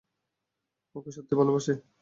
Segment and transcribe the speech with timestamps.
[0.95, 1.73] ওকে সত্যিই ভালোবাসো?